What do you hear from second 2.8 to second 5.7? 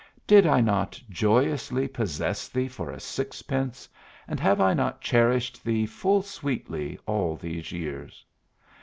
a sixpence, and have I not cherished